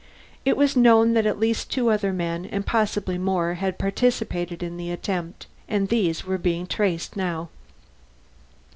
It 0.45 0.57
was 0.57 0.75
known 0.75 1.13
that 1.13 1.27
at 1.27 1.37
least 1.39 1.69
two 1.69 1.91
other 1.91 2.11
men 2.11 2.47
and 2.47 2.65
possibly 2.65 3.19
more 3.19 3.53
had 3.53 3.77
participated 3.77 4.63
in 4.63 4.77
the 4.77 4.89
attempt, 4.89 5.45
and 5.69 5.89
these 5.89 6.25
were 6.25 6.39
being 6.39 6.65
traced 6.65 7.15
now. 7.15 7.49